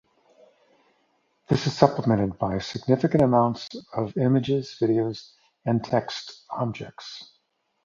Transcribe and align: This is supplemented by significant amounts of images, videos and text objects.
This 1.47 1.67
is 1.67 1.75
supplemented 1.77 2.39
by 2.39 2.57
significant 2.57 3.21
amounts 3.21 3.69
of 3.93 4.17
images, 4.17 4.75
videos 4.81 5.33
and 5.63 5.83
text 5.83 6.43
objects. 6.49 7.33